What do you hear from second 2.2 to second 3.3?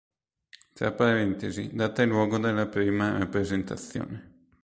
della prima